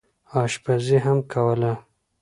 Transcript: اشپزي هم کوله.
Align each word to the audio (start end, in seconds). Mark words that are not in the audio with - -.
اشپزي 0.41 0.97
هم 1.05 1.17
کوله. 1.33 1.71